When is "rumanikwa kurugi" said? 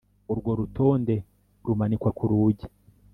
1.65-2.65